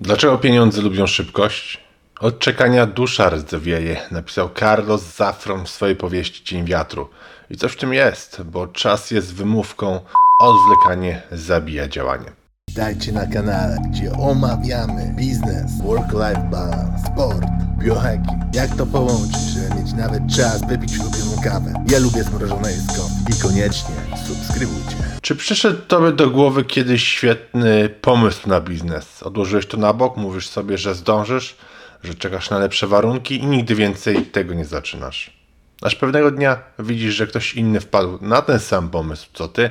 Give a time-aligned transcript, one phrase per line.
[0.00, 1.80] Dlaczego pieniądze lubią szybkość?
[2.20, 7.08] Od czekania dusza rdzewieje, napisał Carlos Zafron w swojej powieści Dzień Wiatru.
[7.50, 10.00] I coś w tym jest, bo czas jest wymówką,
[10.40, 12.32] odwlekanie zabija działanie.
[12.68, 17.44] Witajcie na kanale, gdzie omawiamy biznes, work-life balance, sport,
[17.78, 18.54] biohacking.
[18.54, 19.49] Jak to połączyć,
[19.94, 21.84] nawet czas wypić ulubioną kawę.
[21.90, 23.94] Ja lubię zmrożone jedzko i koniecznie
[24.26, 24.96] subskrybujcie.
[25.22, 29.22] Czy przyszedł tobie do głowy kiedyś świetny pomysł na biznes?
[29.22, 31.56] Odłożyłeś to na bok, mówisz sobie, że zdążysz,
[32.04, 35.40] że czekasz na lepsze warunki i nigdy więcej tego nie zaczynasz.
[35.82, 39.70] Aż pewnego dnia widzisz, że ktoś inny wpadł na ten sam pomysł co ty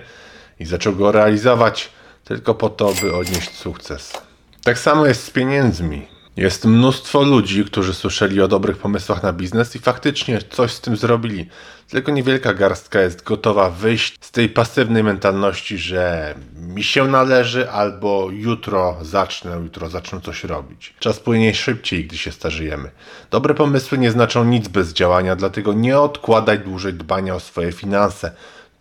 [0.60, 1.90] i zaczął go realizować
[2.24, 4.14] tylko po to, by odnieść sukces.
[4.64, 6.19] Tak samo jest z pieniędzmi.
[6.40, 10.98] Jest mnóstwo ludzi, którzy słyszeli o dobrych pomysłach na biznes i faktycznie coś z tym
[10.98, 11.48] zrobili.
[11.90, 18.28] Tylko niewielka garstka jest gotowa wyjść z tej pasywnej mentalności, że mi się należy albo
[18.32, 20.94] jutro zacznę, jutro zacznę coś robić.
[21.00, 22.92] Czas płynie szybciej, gdy się starzejemy.
[23.32, 28.32] Dobre pomysły nie znaczą nic bez działania, dlatego nie odkładaj dłużej dbania o swoje finanse.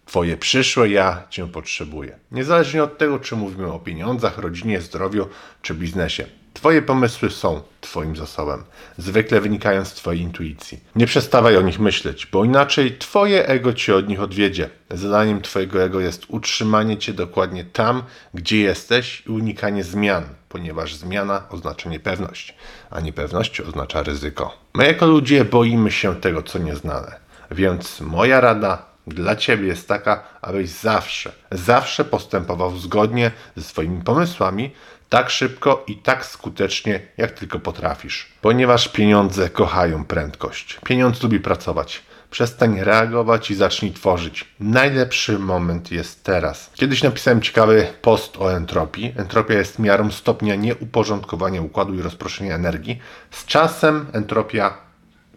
[0.06, 2.18] Twoje przyszłe ja Cię potrzebuję.
[2.32, 5.28] Niezależnie od tego, czy mówimy o pieniądzach, rodzinie, zdrowiu
[5.62, 6.26] czy biznesie.
[6.58, 8.64] Twoje pomysły są Twoim zasobem,
[8.96, 10.80] zwykle wynikają z Twojej intuicji.
[10.96, 14.70] Nie przestawaj o nich myśleć, bo inaczej Twoje ego Cię od nich odwiedzie.
[14.90, 18.02] Zadaniem Twojego ego jest utrzymanie Cię dokładnie tam,
[18.34, 22.54] gdzie jesteś i unikanie zmian, ponieważ zmiana oznacza niepewność,
[22.90, 24.58] a niepewność oznacza ryzyko.
[24.74, 27.16] My jako ludzie boimy się tego, co nieznane.
[27.50, 34.70] Więc moja rada dla Ciebie jest taka, abyś zawsze, zawsze postępował zgodnie ze swoimi pomysłami,
[35.08, 38.32] tak szybko i tak skutecznie, jak tylko potrafisz.
[38.40, 40.78] Ponieważ pieniądze kochają prędkość.
[40.84, 42.02] Pieniądz lubi pracować.
[42.30, 44.44] Przestań reagować i zacznij tworzyć.
[44.60, 46.70] Najlepszy moment jest teraz.
[46.74, 49.14] Kiedyś napisałem ciekawy post o entropii.
[49.16, 52.98] Entropia jest miarą stopnia nieuporządkowania układu i rozproszenia energii.
[53.30, 54.87] Z czasem entropia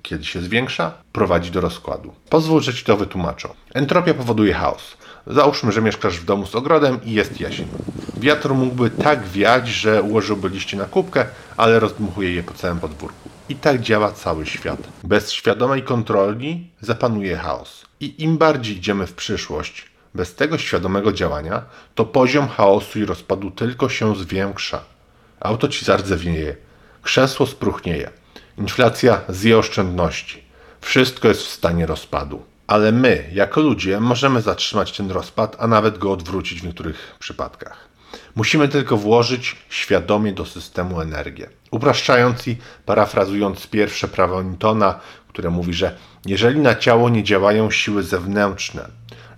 [0.01, 2.13] kiedy się zwiększa, prowadzi do rozkładu.
[2.29, 3.49] Pozwól, że Ci to wytłumaczę.
[3.73, 4.97] Entropia powoduje chaos.
[5.27, 7.67] Załóżmy, że mieszkasz w domu z ogrodem i jest jesień.
[8.17, 11.25] Wiatr mógłby tak wiać, że ułożyłby liście na kubkę,
[11.57, 13.29] ale rozdmuchuje je po całym podwórku.
[13.49, 14.79] I tak działa cały świat.
[15.03, 17.85] Bez świadomej kontroli zapanuje chaos.
[17.99, 19.85] I im bardziej idziemy w przyszłość,
[20.15, 21.61] bez tego świadomego działania,
[21.95, 24.83] to poziom chaosu i rozpadu tylko się zwiększa.
[25.39, 26.55] Auto ci zardzewieje,
[27.01, 28.09] krzesło spruchnieje,
[28.57, 30.43] inflacja zje oszczędności.
[30.81, 32.43] Wszystko jest w stanie rozpadu.
[32.67, 37.87] Ale my, jako ludzie, możemy zatrzymać ten rozpad, a nawet go odwrócić w niektórych przypadkach.
[38.35, 41.49] Musimy tylko włożyć świadomie do systemu energię.
[41.71, 48.03] Upraszczając i parafrazując pierwsze prawo Newtona, które mówi, że jeżeli na ciało nie działają siły
[48.03, 48.89] zewnętrzne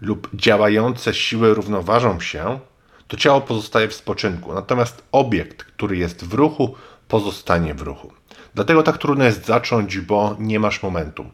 [0.02, 2.60] lub działające siły równoważą się,
[3.08, 6.76] to ciało pozostaje w spoczynku, natomiast obiekt, który jest w ruchu,
[7.08, 8.12] pozostanie w ruchu.
[8.56, 11.26] Dlatego tak trudno jest zacząć, bo nie masz momentu,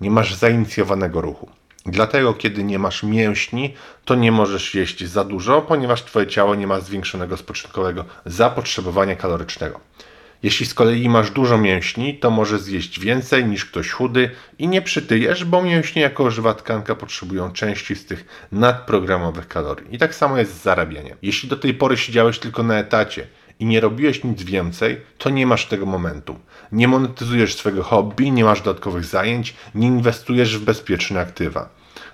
[0.00, 1.50] nie masz zainicjowanego ruchu.
[1.86, 6.66] Dlatego, kiedy nie masz mięśni, to nie możesz jeść za dużo, ponieważ Twoje ciało nie
[6.66, 9.80] ma zwiększonego spoczynkowego zapotrzebowania kalorycznego.
[10.42, 14.82] Jeśli z kolei masz dużo mięśni, to możesz zjeść więcej niż ktoś chudy i nie
[14.82, 19.94] przytyjesz, bo mięśnie jako żywa tkanka potrzebują części z tych nadprogramowych kalorii.
[19.94, 21.16] I tak samo jest z zarabianiem.
[21.22, 23.26] Jeśli do tej pory siedziałeś tylko na etacie
[23.60, 26.36] i nie robiłeś nic więcej, to nie masz tego momentu.
[26.72, 31.68] Nie monetyzujesz swojego hobby, nie masz dodatkowych zajęć, nie inwestujesz w bezpieczne aktywa.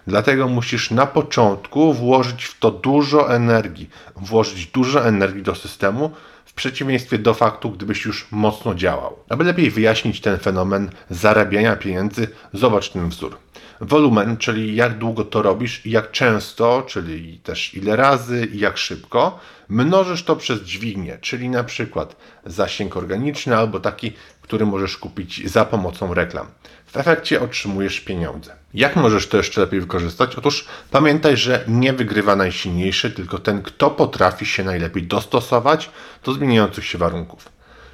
[0.07, 6.11] Dlatego musisz na początku włożyć w to dużo energii, włożyć dużo energii do systemu,
[6.45, 9.17] w przeciwieństwie do faktu, gdybyś już mocno działał.
[9.29, 13.44] Aby lepiej wyjaśnić ten fenomen zarabiania pieniędzy, zobacz ten wzór.
[13.81, 18.79] Wolumen, czyli jak długo to robisz i jak często, czyli też ile razy i jak
[18.79, 24.13] szybko, mnożysz to przez dźwignię, czyli na przykład zasięg organiczny albo taki,
[24.43, 26.47] który możesz kupić za pomocą reklam.
[26.87, 28.55] W efekcie otrzymujesz pieniądze.
[28.75, 30.37] Jak możesz to jeszcze lepiej wykorzystać?
[30.37, 35.91] Otóż pamiętaj, że nie wygrywa najsilniejszy, tylko ten, kto potrafi się najlepiej dostosować
[36.25, 37.49] do zmieniających się warunków.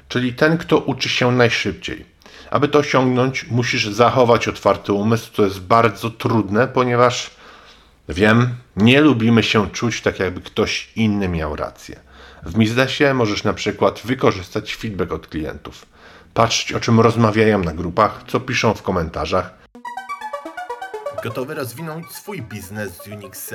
[0.07, 2.10] Czyli ten, kto uczy się najszybciej.
[2.51, 7.31] Aby to osiągnąć, musisz zachować otwarty umysł, co jest bardzo trudne, ponieważ
[8.09, 11.99] wiem, nie lubimy się czuć tak, jakby ktoś inny miał rację.
[12.43, 15.85] W biznesie możesz na przykład wykorzystać feedback od klientów,
[16.33, 19.60] patrzeć o czym rozmawiają na grupach, co piszą w komentarzach.
[21.23, 23.53] Gotowy rozwinąć swój biznes z Unix?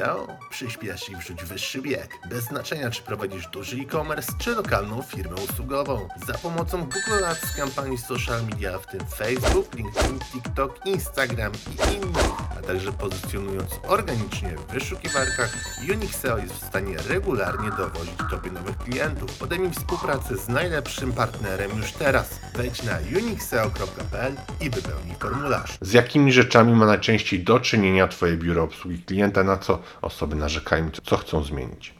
[0.50, 2.18] Przyspiesz i wrzuć wyższy bieg.
[2.30, 6.08] Bez znaczenia, czy prowadzisz duży e-commerce, czy lokalną firmę usługową.
[6.26, 12.45] Za pomocą Google Ads, kampanii social media, w tym Facebook, LinkedIn, TikTok, Instagram i innych,
[12.58, 15.56] a także pozycjonując organicznie w wyszukiwarkach,
[15.93, 19.38] Unix SEO jest w stanie regularnie dowozić tobie nowych klientów.
[19.38, 22.41] Podejmij współpracę z najlepszym partnerem już teraz.
[22.55, 25.79] Wejdź na unixseo.pl i wypełnij formularz.
[25.81, 30.91] Z jakimi rzeczami ma najczęściej do czynienia Twoje biuro obsługi klienta, na co osoby narzekają,
[31.05, 31.94] co chcą zmienić.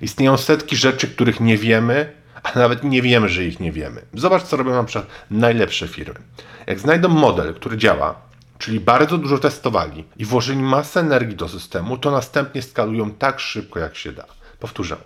[0.00, 2.12] Istnieją setki rzeczy, których nie wiemy,
[2.42, 4.02] a nawet nie wiemy, że ich nie wiemy.
[4.14, 6.20] Zobacz, co robią na przykład najlepsze firmy.
[6.66, 8.31] Jak znajdą model, który działa,
[8.62, 13.78] czyli bardzo dużo testowali i włożyli masę energii do systemu, to następnie skalują tak szybko,
[13.78, 14.24] jak się da.
[14.58, 14.96] Powtórzę.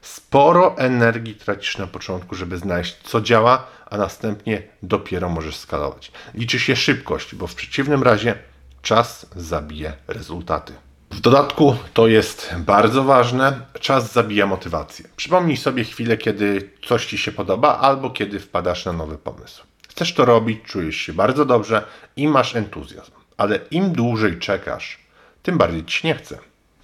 [0.00, 6.12] Sporo energii tracisz na początku, żeby znaleźć, co działa, a następnie dopiero możesz skalować.
[6.34, 8.34] Liczy się szybkość, bo w przeciwnym razie
[8.82, 10.72] czas zabije rezultaty.
[11.10, 15.08] W dodatku to jest bardzo ważne, czas zabija motywację.
[15.16, 19.73] Przypomnij sobie chwilę, kiedy coś Ci się podoba albo kiedy wpadasz na nowy pomysł.
[19.94, 21.84] Chcesz to robić, czujesz się bardzo dobrze
[22.16, 24.98] i masz entuzjazm, ale im dłużej czekasz,
[25.42, 26.38] tym bardziej Ci nie chce.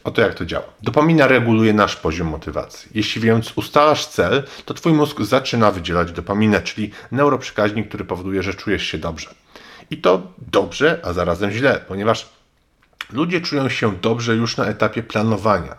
[0.05, 0.67] Oto jak to działa.
[0.83, 2.91] Dopamina reguluje nasz poziom motywacji.
[2.95, 8.55] Jeśli więc ustalasz cel, to Twój mózg zaczyna wydzielać dopaminę, czyli neuroprzekaźnik, który powoduje, że
[8.55, 9.31] czujesz się dobrze.
[9.91, 12.29] I to dobrze, a zarazem źle, ponieważ
[13.13, 15.77] ludzie czują się dobrze już na etapie planowania.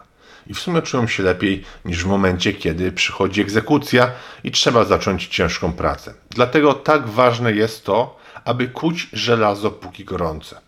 [0.51, 4.11] I w sumie czują się lepiej niż w momencie, kiedy przychodzi egzekucja
[4.43, 6.13] i trzeba zacząć ciężką pracę.
[6.29, 10.61] Dlatego tak ważne jest to, aby kuć żelazo póki gorące.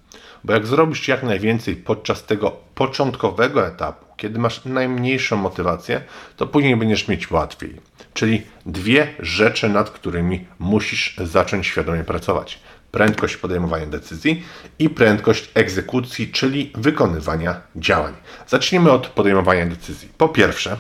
[0.44, 6.02] Bo jak zrobisz jak najwięcej podczas tego początkowego etapu, kiedy masz najmniejszą motywację,
[6.38, 7.82] to później będziesz mieć łatwiej.
[8.14, 12.60] Czyli dwie rzeczy, nad którymi musisz zacząć świadomie pracować:
[12.94, 14.44] prędkość podejmowania decyzji
[14.80, 18.14] i prędkość egzekucji, czyli wykonywania działań.
[18.48, 20.10] Zacznijmy od podejmowania decyzji.
[20.18, 20.78] Po pierwsze,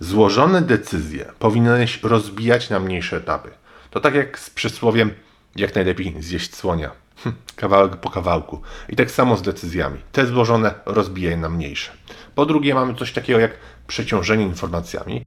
[0.00, 3.50] złożone decyzje powinieneś rozbijać na mniejsze etapy.
[3.90, 5.10] To tak jak z przysłowiem,
[5.56, 6.90] jak najlepiej zjeść słonia.
[7.24, 8.62] Hm, kawałek po kawałku.
[8.88, 9.98] I tak samo z decyzjami.
[10.12, 11.92] Te złożone rozbijaj na mniejsze.
[12.34, 13.52] Po drugie, mamy coś takiego jak
[13.86, 15.26] przeciążenie informacjami.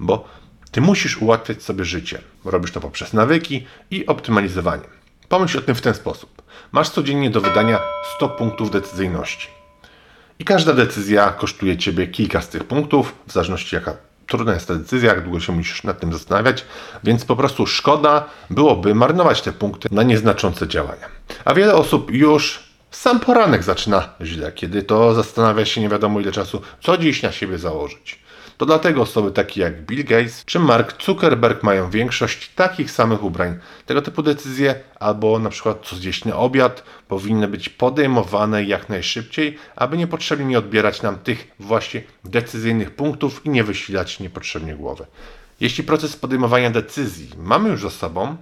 [0.00, 0.28] Bo
[0.70, 2.18] ty musisz ułatwiać sobie życie.
[2.44, 4.84] Robisz to poprzez nawyki i optymalizowanie.
[5.28, 6.42] Pomyśl o tym w ten sposób.
[6.72, 7.80] Masz codziennie do wydania
[8.16, 9.48] 100 punktów decyzyjności.
[10.38, 13.96] I każda decyzja kosztuje Ciebie kilka z tych punktów, w zależności jaka
[14.26, 16.64] trudna jest ta decyzja, jak długo się musisz nad tym zastanawiać,
[17.04, 21.08] więc po prostu szkoda byłoby marnować te punkty na nieznaczące działania.
[21.44, 26.32] A wiele osób już sam poranek zaczyna źle, kiedy to zastanawia się nie wiadomo ile
[26.32, 28.21] czasu, co dziś na siebie założyć.
[28.62, 33.58] To dlatego osoby takie jak Bill Gates czy Mark Zuckerberg mają większość takich samych ubrań.
[33.86, 39.58] Tego typu decyzje, albo na przykład co zjeść na obiad, powinny być podejmowane jak najszybciej,
[39.76, 45.06] aby niepotrzebnie nie odbierać nam tych właśnie decyzyjnych punktów i nie wysilać niepotrzebnie głowy.
[45.60, 48.36] Jeśli proces podejmowania decyzji mamy już za sobą,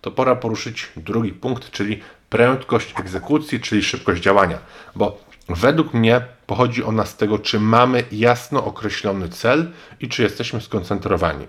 [0.00, 2.00] to pora poruszyć drugi punkt, czyli
[2.30, 4.58] prędkość egzekucji, czyli szybkość działania,
[4.94, 9.70] bo według mnie pochodzi ona z tego, czy mamy jasno określony cel
[10.00, 11.46] i czy jesteśmy skoncentrowani.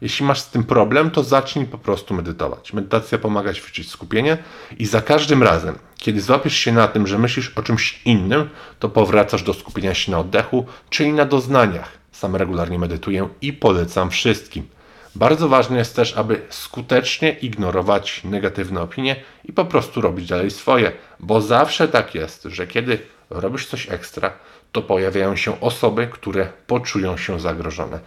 [0.00, 2.72] Jeśli masz z tym problem, to zacznij po prostu medytować.
[2.72, 4.38] Medytacja pomaga ćwiczyć skupienie
[4.78, 8.48] i za każdym razem, kiedy złapiesz się na tym, że myślisz o czymś innym,
[8.78, 11.98] to powracasz do skupienia się na oddechu, czyli na doznaniach.
[12.12, 14.68] Sam regularnie medytuję i polecam wszystkim.
[15.14, 20.92] Bardzo ważne jest też, aby skutecznie ignorować negatywne opinie i po prostu robić dalej swoje,
[21.20, 22.98] bo zawsze tak jest, że kiedy
[23.30, 24.32] robisz coś ekstra,
[24.72, 27.98] to pojawiają się osoby, które poczują się zagrożone.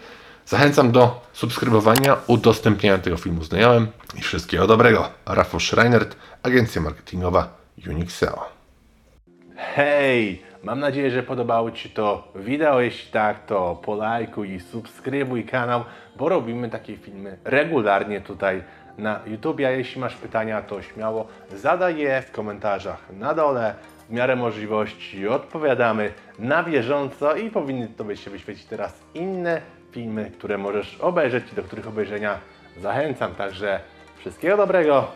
[0.45, 3.87] Zachęcam do subskrybowania, udostępniania tego filmu znajomym
[4.17, 5.09] i wszystkiego dobrego.
[5.25, 8.49] Rafał Schreinert, agencja marketingowa Unix SEO.
[9.55, 10.43] Hej!
[10.63, 12.81] Mam nadzieję, że podobało Ci to wideo.
[12.81, 15.83] Jeśli tak, to polajkuj i subskrybuj kanał,
[16.15, 18.63] bo robimy takie filmy regularnie tutaj
[18.97, 19.59] na YouTube.
[19.59, 23.75] A jeśli masz pytania, to śmiało zadaj je w komentarzach na dole.
[24.11, 30.57] W miarę możliwości odpowiadamy na bieżąco i powinny Tobie się wyświecić teraz inne filmy, które
[30.57, 32.39] możesz obejrzeć i do których obejrzenia
[32.81, 33.35] zachęcam.
[33.35, 33.79] Także
[34.17, 35.07] wszystkiego dobrego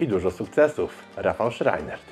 [0.00, 1.04] i dużo sukcesów.
[1.16, 2.02] Rafał Schreinert.